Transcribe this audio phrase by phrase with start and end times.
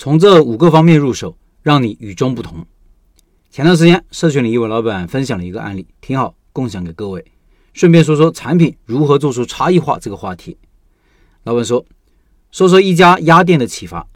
[0.00, 2.64] 从这五个方面入手，让你与众不同。
[3.50, 7.24] 前段时间，社群里一位老板分享了一个案例，挺好，共享给各位。
[7.72, 10.56] 顺便说说产品如何做出差异化这个话题。
[11.42, 11.84] 老板说，
[12.52, 14.06] 说说一家鸭店的启发。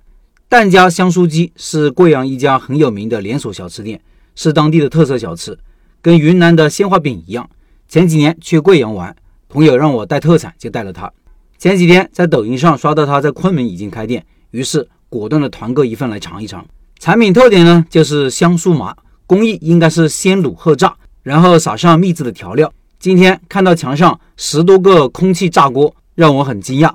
[0.49, 4.01] 蛋家香酥鸡是贵阳一家很有名的连锁小吃店，
[4.37, 5.59] 是当地的特色小吃，
[6.01, 7.51] 跟云南的鲜花饼一样。
[7.89, 9.17] 前几年去贵阳玩，
[9.49, 11.13] 朋友让我带特产，就带了它。
[11.59, 16.65] 前几天在抖音上刷到他在昆明已经开店，于是果断的团购一份来尝一尝。
[16.99, 22.73] 产品特点呢，就是香酥麻，工艺应该是先卤后炸，然后撒上秘制的调料。
[22.99, 26.91] 今天看到墙上十多个空气炸锅，让我很惊讶。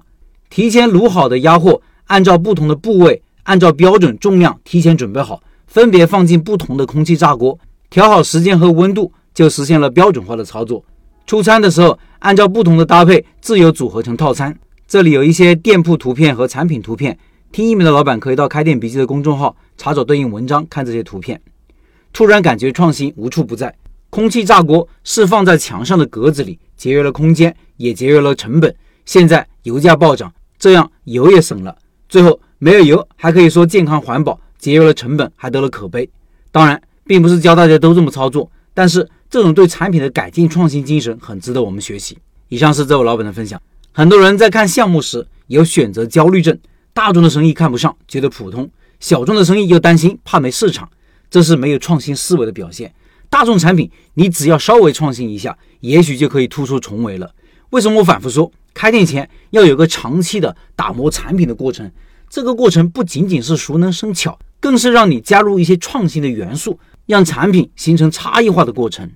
[0.49, 3.22] 提前卤好的鸭货，按照不同的部位。
[3.44, 7.58] 按照标准重量提前准备好，分别放进不同的空气炸锅，
[7.89, 10.84] 调好时间和温度，就实现了标准化的操作。
[11.25, 14.53] 出餐的时候，按照不同的搭配自由组合成套餐。
[14.86, 17.17] 这里有一些店铺图片和产品图片，
[17.51, 21.41] 听音频的老板可以到开店笔记的公众号查找对应文章看这些图片。
[22.13, 23.73] 突然感觉创新无处不在。
[24.09, 28.73] 空气炸锅是放在墙上的格子里，节约了空间，也节约了成本。
[29.05, 31.77] 现在油价暴涨，这样油也省了。
[32.09, 32.39] 最后。
[32.59, 36.09] 没有油还可以说健康环保，节约了成本，还得了口碑。
[36.52, 42.17] 当然，并不是教大家都这么操作，但是这种对产品的改进创新精神很值得我们学习。
[42.50, 43.61] 以上是这位老板的分享。
[43.91, 46.57] 很多人在看项目时有选择焦虑症，
[46.98, 48.66] 大众的生意看不上，觉得普通；
[49.00, 50.90] 小众的生意又担心怕没市场，
[51.30, 52.92] 这是没有创新思维的表现。
[53.30, 57.31] 大众产品你只要稍微创新一下，也许就可以突出重围了。
[57.70, 61.92] 为什么我反复说开店前要有个长期的打磨产品的过程？
[62.31, 69.08] 这个过程不仅仅是熟能生巧，更是让你加入一些创新的元素，让产品形成差异化的过程。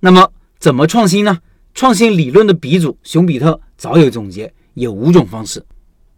[0.00, 0.26] 那么，
[0.58, 1.38] 怎么创新呢？
[1.74, 5.62] 创新理论的鼻祖熊彼特早有总结，有五种方式。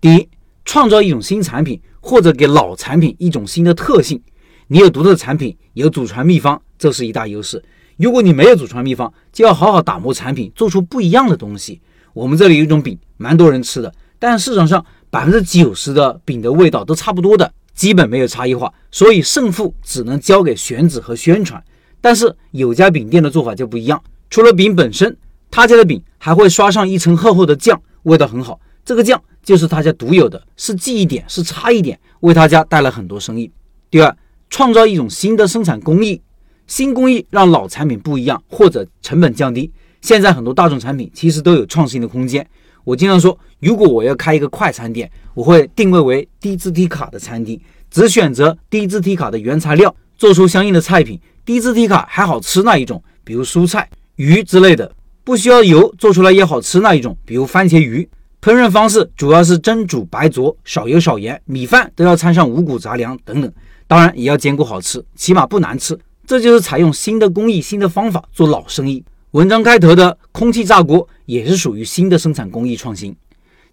[0.01, 0.29] 第一，
[0.69, 4.21] 创造一种新产品，或者给老产品一种新的特性。
[4.67, 7.65] 你有独特的产品，有祖传秘方，这是一大优势。
[7.97, 11.81] 如果你没有祖传秘方，就要好好打磨产品，做出不一样的东西。
[12.12, 14.84] 我们这里有一种饼，蛮多人吃的，但市场上。
[15.11, 21.65] 百分之九十的饼的味道都差不多的，基本没有差异化，所以胜负只能交给选址和宣传。
[21.99, 25.17] 但是有家饼店的做法就不一样，除了饼本身，
[25.51, 28.61] 他家的饼还会刷上一层厚厚的酱，味道很好。
[28.84, 33.50] 这个酱就是他家独有的，是记忆点，是差异点，为他家带来很多生意。
[33.91, 34.14] 第二，
[34.50, 36.20] 创造一种新的生产工艺，
[36.66, 39.72] 新工艺让老产品不一样，或者成本降低。
[40.03, 42.47] 现在很多大众产品其实都有创新的空间。
[42.84, 47.59] 我经常说，如果我要开一个快餐店，我会定位为低字体卡的餐厅，
[47.91, 54.94] 只选择低字体卡的原材料，做出相应的菜品，低字体卡还好吃那一种，比如蔬菜、鱼之类的，
[55.25, 58.06] 不需要油，做出来也好吃那一种，比如番茄鱼。
[58.48, 63.53] 烹饪方式主要是蒸、煮、白灼，少油少盐，米饭都要掺上五谷杂粮等等，
[63.86, 65.98] 当然也要兼顾好吃，起码不难吃。
[66.26, 69.04] 这就是采用新的工艺、新的方法做老生意。
[69.32, 73.14] 文章开头的空气炸锅也是属于新的生产工艺创新。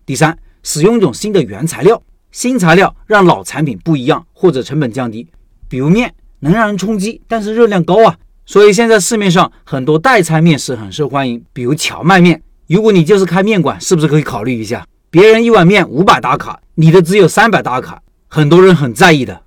[0.06, 2.04] 第三，使用一种新的原材料，
[2.34, 5.26] 新材料让老产品不一样或者成本降低。
[5.70, 12.42] 比如面能让人充饥，但是热量高啊，所以现在市面上很多代餐面食很受欢迎，比如荞麦面。
[12.68, 14.88] 如果你就是开面馆，是不是可以考虑一下？
[15.12, 19.44] 别人一碗面五百打卡，你的只有三百打卡，很多人很在意的。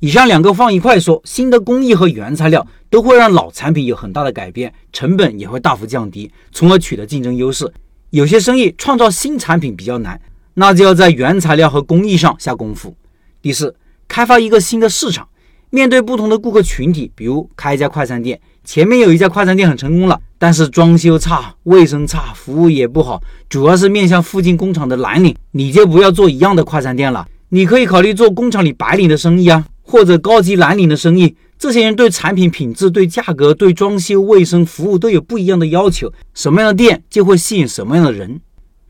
[0.00, 7.72] 以上两个放一块说，新的工艺和原材料都会让老产品有很大的改变，成本也会大幅降低，从而取得竞争优势。
[8.10, 10.20] 有些生意创造新产品比较难，
[10.52, 12.94] 那就要在原材料和工艺上下功夫。
[13.40, 13.74] 第四，
[14.06, 15.26] 开发一个新的市场，
[15.70, 29.64] 面对不同的顾客群体，比如开一家快餐店，前面有一家快餐店很成功了，但是装修差、卫生差、服务也不好，主要是面向附近工厂的蓝领，你就不要做一样的快餐店了，你可以考虑做工厂里白领的生意啊。
[29.82, 36.12] 或者高级蓝领的生意，这些人对产品品质、对价格、对装修、卫生服务都有不一样的要求。
[36.32, 38.40] 什么样的店就会吸引什么样的人。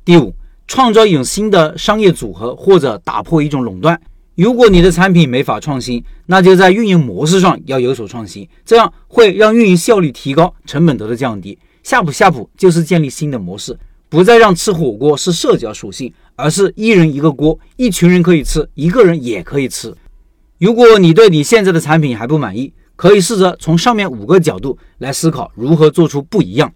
[0.05, 0.35] 第五，
[0.69, 3.99] 创造一种新的商业组合，或者打破一种垄断。
[4.41, 11.59] 如果你的产品没法创新，那就在运营模式上要有所创新，这样会让运营效率提高，成本得到降低。
[11.83, 13.79] 下铺下铺就是建立新的模式，
[14.09, 19.95] 不再让吃火锅是社交属性，而是一人一个锅，一群人可以吃，一个人也可以吃。
[20.59, 26.73] 如果你对你现在的产品还不满意，可以试着从上面五个角度来思考如何做出不一样。